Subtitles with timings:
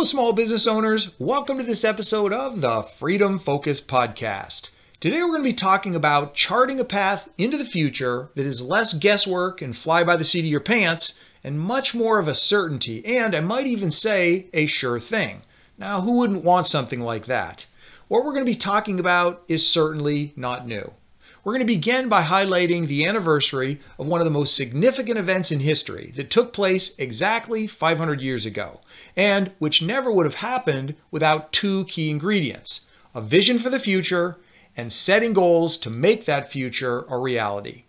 [0.00, 1.14] Hello, small business owners.
[1.18, 4.70] Welcome to this episode of the Freedom Focus Podcast.
[4.98, 8.66] Today, we're going to be talking about charting a path into the future that is
[8.66, 12.34] less guesswork and fly by the seat of your pants and much more of a
[12.34, 15.42] certainty, and I might even say a sure thing.
[15.76, 17.66] Now, who wouldn't want something like that?
[18.08, 20.94] What we're going to be talking about is certainly not new.
[21.42, 25.50] We're going to begin by highlighting the anniversary of one of the most significant events
[25.50, 28.80] in history that took place exactly 500 years ago,
[29.16, 34.36] and which never would have happened without two key ingredients a vision for the future
[34.76, 37.84] and setting goals to make that future a reality.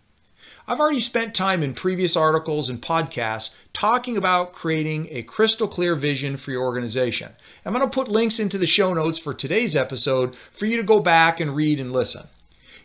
[0.66, 5.94] I've already spent time in previous articles and podcasts talking about creating a crystal clear
[5.94, 7.32] vision for your organization.
[7.66, 10.82] I'm going to put links into the show notes for today's episode for you to
[10.82, 12.28] go back and read and listen.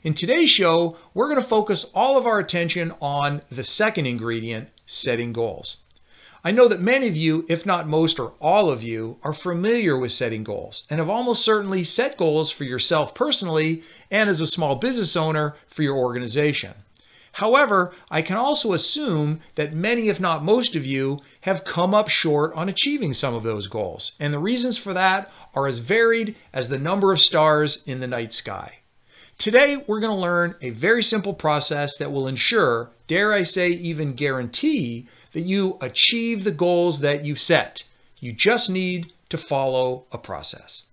[0.04, 4.70] In today's show, we're going to focus all of our attention on the second ingredient,
[4.86, 5.82] setting goals.
[6.44, 9.98] I know that many of you, if not most or all of you, are familiar
[9.98, 13.82] with setting goals and have almost certainly set goals for yourself personally
[14.12, 16.76] and as a small business owner for your organization.
[17.34, 22.08] However, I can also assume that many, if not most of you, have come up
[22.08, 24.14] short on achieving some of those goals.
[24.20, 28.08] And the reasons for that are as varied as the number of stars in the
[28.08, 28.77] night sky.
[29.38, 33.70] Today, we're going to learn a very simple process that will ensure, dare I say,
[33.70, 37.84] even guarantee, that you achieve the goals that you've set.
[38.20, 40.88] You just need to follow a process.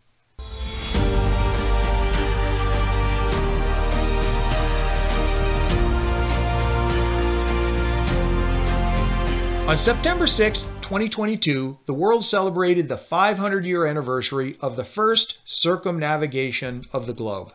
[9.67, 16.85] On September 6, 2022, the world celebrated the 500 year anniversary of the first circumnavigation
[16.93, 17.55] of the globe.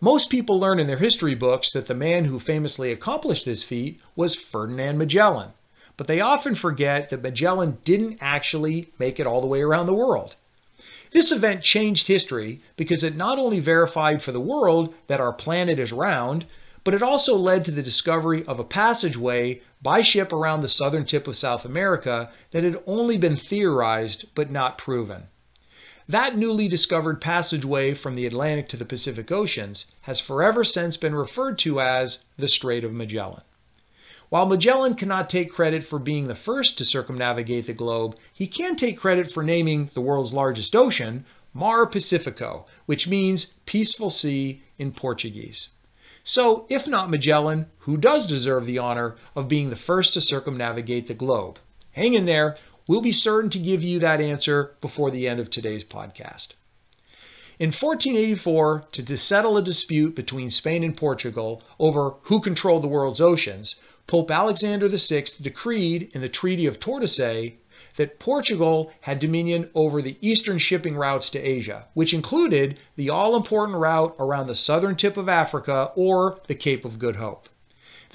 [0.00, 3.98] Most people learn in their history books that the man who famously accomplished this feat
[4.14, 5.52] was Ferdinand Magellan,
[5.96, 9.94] but they often forget that Magellan didn't actually make it all the way around the
[9.94, 10.36] world.
[11.12, 15.78] This event changed history because it not only verified for the world that our planet
[15.78, 16.44] is round,
[16.84, 21.06] but it also led to the discovery of a passageway by ship around the southern
[21.06, 25.28] tip of South America that had only been theorized but not proven.
[26.08, 31.16] That newly discovered passageway from the Atlantic to the Pacific Oceans has forever since been
[31.16, 33.42] referred to as the Strait of Magellan.
[34.28, 38.76] While Magellan cannot take credit for being the first to circumnavigate the globe, he can
[38.76, 44.92] take credit for naming the world's largest ocean Mar Pacifico, which means peaceful sea in
[44.92, 45.70] Portuguese.
[46.22, 51.06] So, if not Magellan, who does deserve the honor of being the first to circumnavigate
[51.06, 51.58] the globe?
[51.92, 52.56] Hang in there,
[52.88, 56.50] We'll be certain to give you that answer before the end of today's podcast.
[57.58, 63.20] In 1484, to settle a dispute between Spain and Portugal over who controlled the world's
[63.20, 67.54] oceans, Pope Alexander VI decreed in the Treaty of Tordesillas
[67.96, 73.34] that Portugal had dominion over the eastern shipping routes to Asia, which included the all
[73.34, 77.48] important route around the southern tip of Africa or the Cape of Good Hope.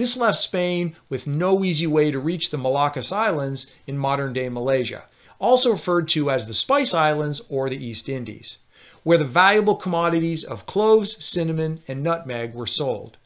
[0.01, 4.49] This left Spain with no easy way to reach the Moluccas Islands in modern day
[4.49, 5.03] Malaysia,
[5.37, 8.57] also referred to as the Spice Islands or the East Indies,
[9.03, 13.17] where the valuable commodities of cloves, cinnamon, and nutmeg were sold.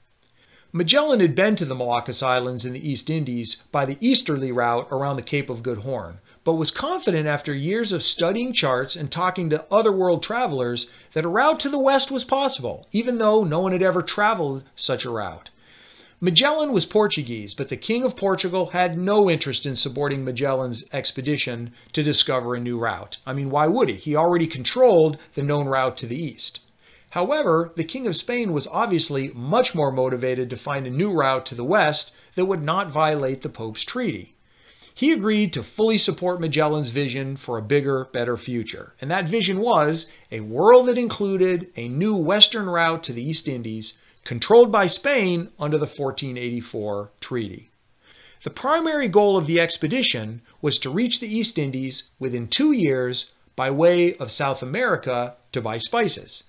[0.74, 4.90] Magellan had been to the Moluccas Islands in the East Indies by the easterly route
[4.92, 9.10] around the Cape of Good Horn, but was confident after years of studying charts and
[9.10, 13.46] talking to other world travelers that a route to the west was possible, even though
[13.46, 15.52] no one had ever traveled such a route.
[16.22, 21.74] Magellan was Portuguese, but the King of Portugal had no interest in supporting Magellan's expedition
[21.92, 23.18] to discover a new route.
[23.26, 23.96] I mean, why would he?
[23.96, 26.62] He already controlled the known route to the east.
[27.10, 31.46] However, the King of Spain was obviously much more motivated to find a new route
[31.48, 34.36] to the west that would not violate the Pope's treaty.
[34.94, 38.94] He agreed to fully support Magellan's vision for a bigger, better future.
[39.02, 43.50] And that vision was a world that included a new western route to the East
[43.50, 47.70] Indies controlled by Spain under the 1484 treaty.
[48.44, 53.34] The primary goal of the expedition was to reach the East Indies within two years
[53.56, 56.44] by way of South America to buy spices.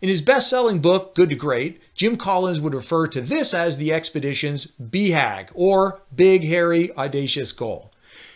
[0.00, 3.76] In his best selling book, Good to Great, Jim Collins would refer to this as
[3.76, 7.92] the expedition's BHAG, or Big, Hairy, Audacious Goal.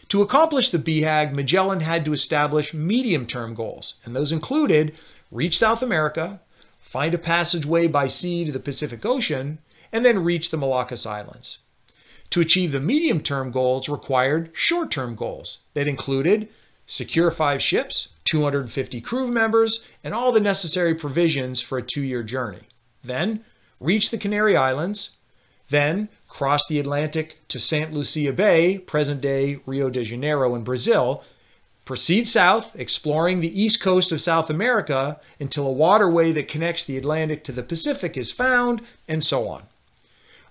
[0.09, 4.99] To accomplish the BHAG, Magellan had to establish medium term goals, and those included
[5.31, 6.41] reach South America,
[6.93, 9.57] find a passageway by sea to the Pacific Ocean,
[9.91, 11.61] and then reach the Moluccas Islands.
[12.29, 16.51] To achieve the medium term goals required short term goals that included
[16.85, 22.23] secure five ships, 250 crew members, and all the necessary provisions for a two year
[22.23, 22.69] journey.
[23.03, 23.43] Then
[23.81, 25.17] reach the Canary Islands,
[25.71, 27.91] then cross the Atlantic to St.
[27.95, 31.25] Lucia Bay, present day Rio de Janeiro in Brazil,
[31.85, 36.97] Proceed south, exploring the east coast of South America until a waterway that connects the
[36.97, 39.65] Atlantic to the Pacific is found, and so on.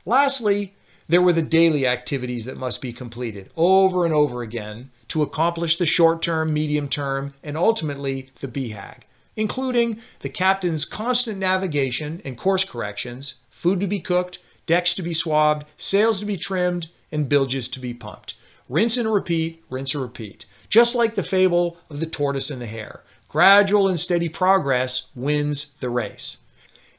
[0.06, 0.74] Lastly,
[1.08, 5.78] there were the daily activities that must be completed over and over again to accomplish
[5.78, 9.04] the short term, medium term, and ultimately the BHAG,
[9.36, 15.14] including the captain's constant navigation and course corrections, food to be cooked, decks to be
[15.14, 18.36] swabbed, sails to be trimmed, and bilges to be pumped.
[18.70, 20.46] Rinse and repeat, rinse and repeat.
[20.72, 23.02] Just like the fable of the tortoise and the hare.
[23.28, 26.38] Gradual and steady progress wins the race.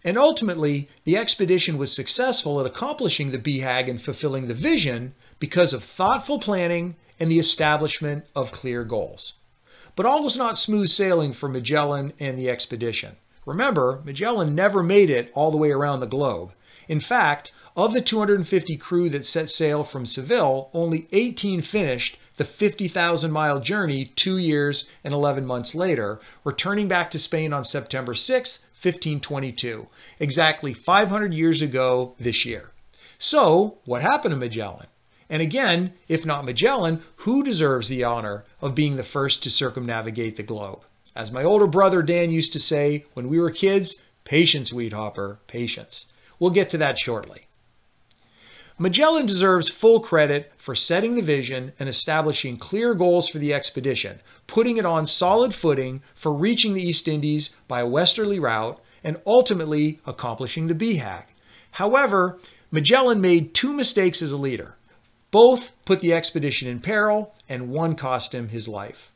[0.05, 5.73] And ultimately, the expedition was successful at accomplishing the BHAG and fulfilling the vision because
[5.73, 9.35] of thoughtful planning and the establishment of clear goals.
[9.97, 13.17] But all was not smooth sailing for Magellan and the expedition.
[13.47, 16.53] Remember, Magellan never made it all the way around the globe.
[16.89, 22.45] In fact, of the 250 crew that set sail from Seville, only 18 finished the
[22.45, 28.15] 50,000 mile journey two years and 11 months later, returning back to Spain on September
[28.15, 29.87] 6, 1522,
[30.19, 32.73] exactly 500 years ago this year.
[33.19, 34.89] So, what happened to Magellan?
[35.31, 40.37] And again, if not Magellan, who deserves the honor of being the first to circumnavigate
[40.37, 40.83] the globe?
[41.15, 46.07] As my older brother Dan used to say when we were kids, patience, Weedhopper, patience.
[46.39, 47.47] We'll get to that shortly.
[48.79, 54.21] Magellan deserves full credit for setting the vision and establishing clear goals for the expedition,
[54.47, 59.21] putting it on solid footing for reaching the East Indies by a westerly route and
[59.27, 61.25] ultimately accomplishing the BHAG.
[61.73, 62.39] However,
[62.71, 64.77] Magellan made two mistakes as a leader.
[65.31, 69.11] Both put the expedition in peril, and one cost him his life.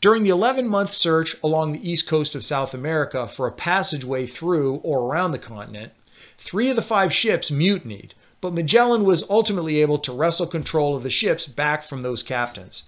[0.00, 4.26] During the 11 month search along the east coast of South America for a passageway
[4.26, 5.92] through or around the continent,
[6.36, 11.02] three of the five ships mutinied, but Magellan was ultimately able to wrestle control of
[11.02, 12.82] the ships back from those captains.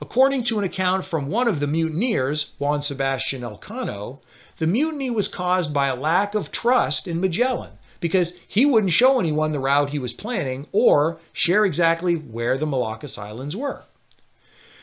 [0.00, 4.20] According to an account from one of the mutineers, Juan Sebastian Elcano,
[4.58, 9.18] the mutiny was caused by a lack of trust in Magellan because he wouldn't show
[9.18, 13.82] anyone the route he was planning or share exactly where the Moluccas Islands were.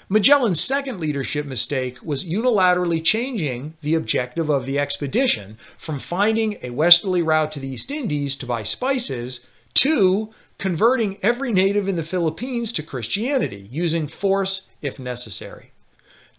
[0.10, 6.72] Magellan's second leadership mistake was unilaterally changing the objective of the expedition from finding a
[6.72, 9.48] westerly route to the East Indies to buy spices
[9.78, 15.70] Two, converting every native in the Philippines to Christianity, using force if necessary.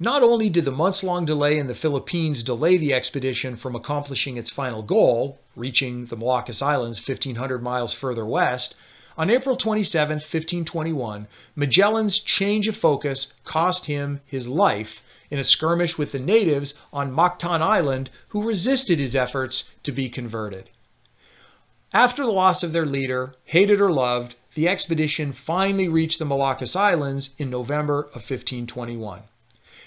[0.01, 4.37] Not only did the months long delay in the Philippines delay the expedition from accomplishing
[4.37, 8.75] its final goal, reaching the Moluccas Islands 1,500 miles further west,
[9.17, 15.01] on April 27, 1521, Magellan's change of focus cost him his life
[15.31, 20.09] in a skirmish with the natives on Mactan Island who resisted his efforts to be
[20.09, 20.71] converted.
[21.93, 26.77] After the loss of their leader, hated or loved, the expedition finally reached the Moluccas
[26.77, 29.23] Islands in November of 1521.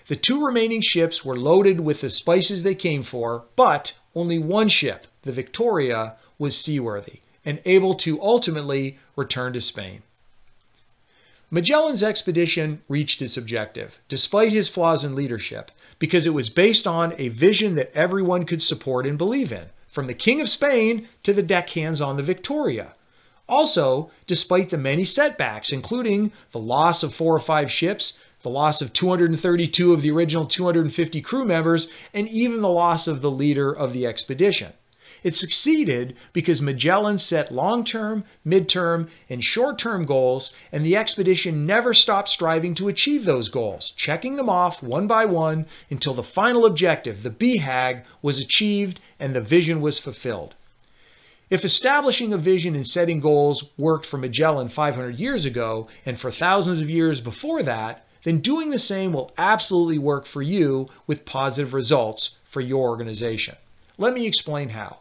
[0.07, 4.68] The two remaining ships were loaded with the spices they came for, but only one
[4.68, 10.01] ship, the Victoria, was seaworthy and able to ultimately return to Spain.
[11.51, 15.69] Magellan's expedition reached its objective, despite his flaws in leadership,
[16.00, 20.06] because it was based on a vision that everyone could support and believe in from
[20.06, 22.94] the King of Spain to the deckhands on the Victoria.
[23.50, 28.82] Also, despite the many setbacks, including the loss of four or five ships, the loss
[28.82, 33.70] of 232 of the original 250 crew members, and even the loss of the leader
[33.70, 34.72] of the expedition.
[35.24, 40.98] It succeeded because Magellan set long term, mid term, and short term goals, and the
[40.98, 46.13] expedition never stopped striving to achieve those goals, checking them off one by one until
[46.13, 50.56] the final objective, the BHAG, was achieved and the vision was fulfilled.
[51.51, 56.32] If establishing a vision and setting goals worked for Magellan 500 years ago and for
[56.32, 61.25] thousands of years before that, then doing the same will absolutely work for you with
[61.25, 63.56] positive results for your organization.
[63.98, 65.00] Let me explain how.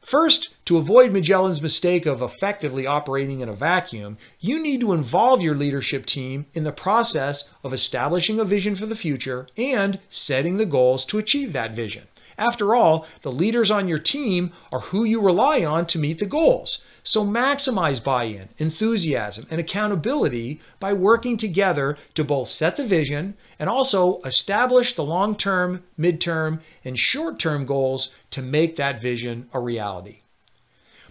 [0.00, 5.42] First, to avoid Magellan's mistake of effectively operating in a vacuum, you need to involve
[5.42, 10.56] your leadership team in the process of establishing a vision for the future and setting
[10.56, 12.06] the goals to achieve that vision.
[12.38, 16.26] After all, the leaders on your team are who you rely on to meet the
[16.26, 16.84] goals.
[17.02, 23.34] So maximize buy in, enthusiasm, and accountability by working together to both set the vision
[23.58, 29.48] and also establish the long term, mid-term, and short term goals to make that vision
[29.52, 30.20] a reality.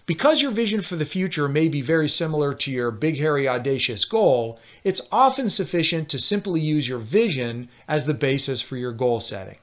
[0.06, 4.06] Because your vision for the future may be very similar to your big, hairy, audacious
[4.06, 9.20] goal, it's often sufficient to simply use your vision as the basis for your goal
[9.20, 9.58] setting.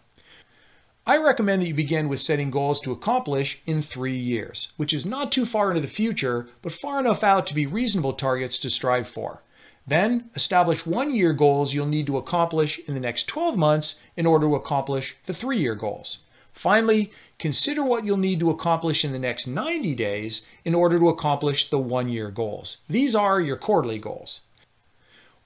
[1.08, 5.06] I recommend that you begin with setting goals to accomplish in three years, which is
[5.06, 8.72] not too far into the future, but far enough out to be reasonable targets to
[8.72, 9.40] strive for.
[9.86, 14.26] Then establish one year goals you'll need to accomplish in the next 12 months in
[14.26, 16.24] order to accomplish the three year goals.
[16.52, 21.10] Finally, consider what you'll need to accomplish in the next 90 days in order to
[21.10, 22.78] accomplish the one year goals.
[22.90, 24.42] These are your quarterly goals.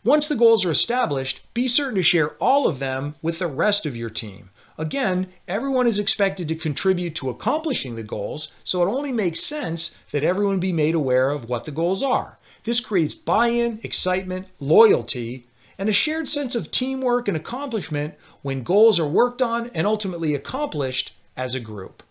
[0.05, 3.85] Once the goals are established, be certain to share all of them with the rest
[3.85, 4.51] of your team.
[4.79, 9.97] Again, everyone is expected to contribute to accomplishing the goals, so it only makes sense
[10.11, 12.37] that everyone be made aware of what the goals are.
[12.63, 15.45] This creates buy in, excitement, loyalty,
[15.77, 20.33] and a shared sense of teamwork and accomplishment when goals are worked on and ultimately
[20.33, 22.01] accomplished as a group.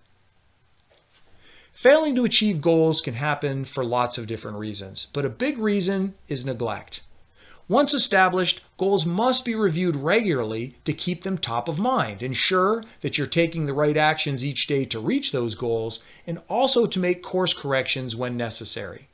[1.73, 6.17] Failing to achieve goals can happen for lots of different reasons, but a big reason
[6.29, 7.01] is neglect.
[7.69, 12.23] Once established, goals must be reviewed regularly to keep them top of mind.
[12.23, 16.87] Ensure that you're taking the right actions each day to reach those goals and also
[16.87, 19.09] to make course corrections when necessary.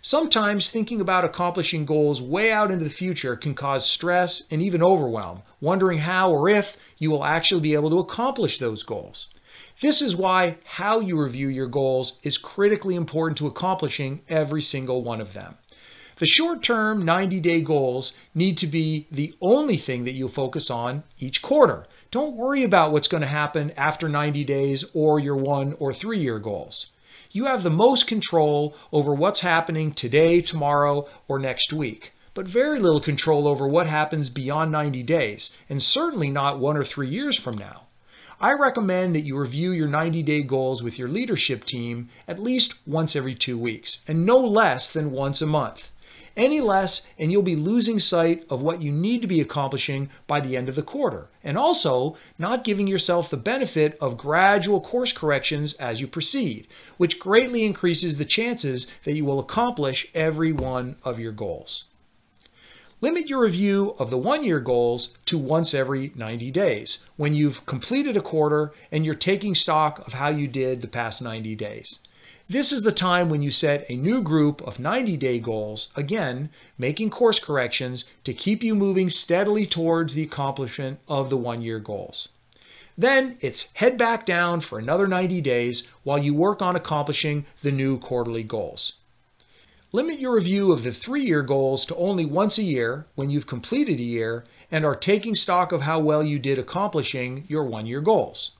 [0.00, 4.84] Sometimes thinking about accomplishing goals way out into the future can cause stress and even
[4.84, 9.26] overwhelm, wondering how or if you will actually be able to accomplish those goals.
[9.80, 15.02] This is why how you review your goals is critically important to accomplishing every single
[15.02, 15.56] one of them.
[16.18, 20.70] The short term 90 day goals need to be the only thing that you focus
[20.70, 21.86] on each quarter.
[22.10, 26.18] Don't worry about what's going to happen after 90 days or your one or three
[26.18, 26.86] year goals.
[27.32, 32.80] You have the most control over what's happening today, tomorrow, or next week, but very
[32.80, 37.38] little control over what happens beyond 90 days, and certainly not one or three years
[37.38, 37.82] from now.
[38.40, 42.78] I recommend that you review your 90 day goals with your leadership team at least
[42.86, 45.92] once every two weeks, and no less than once a month.
[46.36, 50.40] Any less, and you'll be losing sight of what you need to be accomplishing by
[50.40, 55.12] the end of the quarter, and also not giving yourself the benefit of gradual course
[55.12, 56.66] corrections as you proceed,
[56.98, 61.84] which greatly increases the chances that you will accomplish every one of your goals.
[63.00, 67.64] Limit your review of the one year goals to once every 90 days when you've
[67.64, 72.05] completed a quarter and you're taking stock of how you did the past 90 days.
[72.48, 76.48] This is the time when you set a new group of 90 day goals, again,
[76.78, 81.80] making course corrections to keep you moving steadily towards the accomplishment of the one year
[81.80, 82.28] goals.
[82.96, 87.72] Then it's head back down for another 90 days while you work on accomplishing the
[87.72, 88.92] new quarterly goals.
[89.90, 93.48] Limit your review of the three year goals to only once a year when you've
[93.48, 97.86] completed a year and are taking stock of how well you did accomplishing your one
[97.86, 98.52] year goals.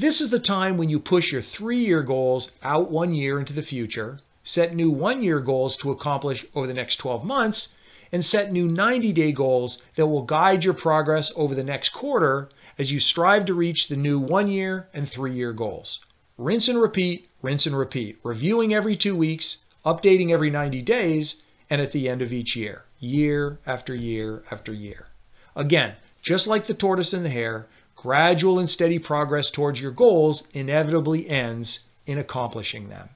[0.00, 3.52] This is the time when you push your three year goals out one year into
[3.52, 7.76] the future, set new one year goals to accomplish over the next 12 months,
[8.10, 12.48] and set new 90 day goals that will guide your progress over the next quarter
[12.78, 16.02] as you strive to reach the new one year and three year goals.
[16.38, 21.82] Rinse and repeat, rinse and repeat, reviewing every two weeks, updating every 90 days, and
[21.82, 25.08] at the end of each year, year after year after year.
[25.54, 27.66] Again, just like the tortoise and the hare,
[28.00, 33.10] gradual and steady progress towards your goals inevitably ends in accomplishing them.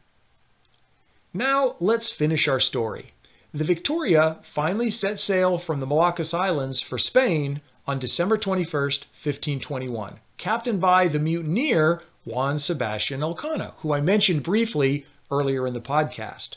[1.32, 3.12] Now, let's finish our story.
[3.54, 10.20] The Victoria finally set sail from the Moluccas Islands for Spain on December 21, 1521,
[10.36, 16.56] captained by the mutineer Juan Sebastian Elcano, who I mentioned briefly earlier in the podcast.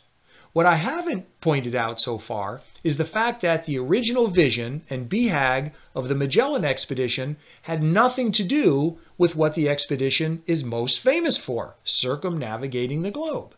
[0.58, 5.08] What I haven't pointed out so far is the fact that the original vision and
[5.08, 11.00] BHAG of the Magellan expedition had nothing to do with what the expedition is most
[11.00, 13.54] famous for circumnavigating the globe.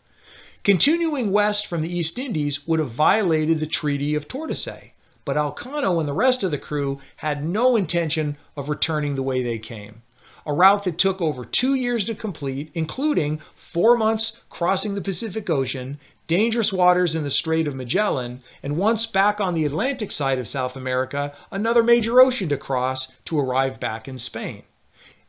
[0.62, 4.90] Continuing west from the East Indies would have violated the Treaty of Tordesillas,
[5.24, 9.42] but Elcano and the rest of the crew had no intention of returning the way
[9.42, 10.02] they came.
[10.44, 15.48] A route that took over two years to complete, including four months crossing the Pacific
[15.48, 15.98] Ocean
[16.30, 20.46] dangerous waters in the Strait of Magellan, and once back on the Atlantic side of
[20.46, 24.62] South America, another major ocean to cross to arrive back in Spain.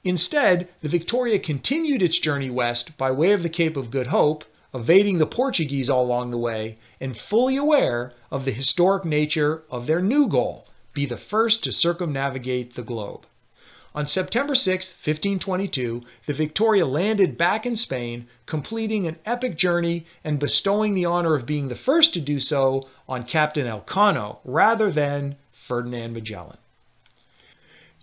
[0.04, 4.46] Instead, the Victoria continued its journey west by way of the Cape of Good Hope,
[4.76, 9.88] evading the Portuguese all along the way, and fully aware of the historic nature of
[9.88, 13.26] their new goal be the first to circumnavigate the globe.
[13.94, 20.40] On September 6, 1522, the Victoria landed back in Spain, completing an epic journey and
[20.40, 25.36] bestowing the honor of being the first to do so on Captain Elcano rather than
[25.52, 26.56] Ferdinand Magellan.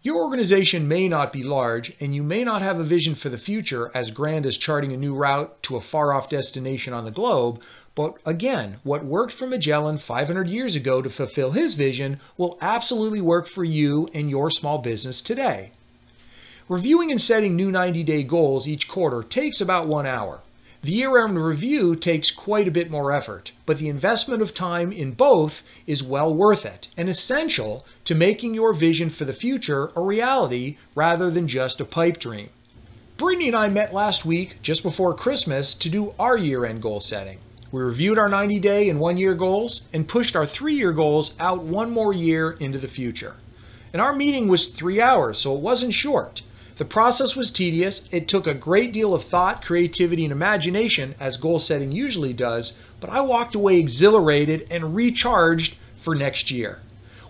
[0.02, 3.38] Your organization may not be large, and you may not have a vision for the
[3.38, 7.10] future as grand as charting a new route to a far off destination on the
[7.10, 7.62] globe,
[7.94, 13.22] but again, what worked for Magellan 500 years ago to fulfill his vision will absolutely
[13.22, 15.72] work for you and your small business today.
[16.68, 20.40] Reviewing and setting new 90 day goals each quarter takes about one hour.
[20.82, 24.92] The year end review takes quite a bit more effort, but the investment of time
[24.92, 29.90] in both is well worth it and essential to making your vision for the future
[29.96, 32.50] a reality rather than just a pipe dream.
[33.16, 37.00] Brittany and I met last week, just before Christmas, to do our year end goal
[37.00, 37.38] setting.
[37.72, 41.34] We reviewed our 90 day and one year goals and pushed our three year goals
[41.40, 43.36] out one more year into the future.
[43.94, 46.42] And our meeting was three hours, so it wasn't short.
[46.78, 48.08] The process was tedious.
[48.12, 52.78] It took a great deal of thought, creativity, and imagination, as goal setting usually does,
[53.00, 56.78] but I walked away exhilarated and recharged for next year.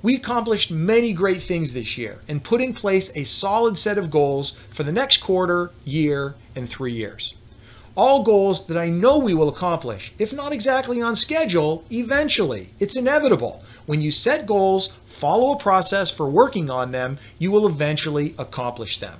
[0.02, 4.10] We accomplished many great things this year and put in place a solid set of
[4.10, 7.34] goals for the next quarter, year, and three years.
[7.96, 12.74] All goals that I know we will accomplish, if not exactly on schedule, eventually.
[12.78, 13.64] It's inevitable.
[13.86, 18.98] When you set goals, follow a process for working on them, you will eventually accomplish
[19.00, 19.18] them.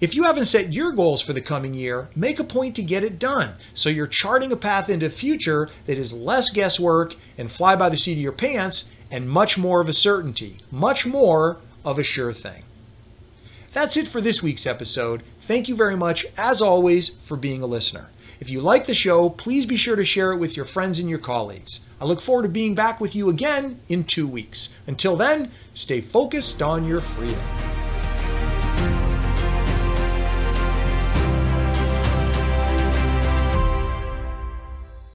[0.00, 3.02] If you haven't set your goals for the coming year, make a point to get
[3.02, 7.50] it done so you're charting a path into the future that is less guesswork and
[7.50, 11.58] fly by the seat of your pants and much more of a certainty, much more
[11.84, 12.62] of a sure thing.
[13.72, 15.24] That's it for this week's episode.
[15.40, 18.10] Thank you very much, as always, for being a listener.
[18.38, 21.10] If you like the show, please be sure to share it with your friends and
[21.10, 21.80] your colleagues.
[22.00, 24.76] I look forward to being back with you again in two weeks.
[24.86, 27.77] Until then, stay focused on your freedom.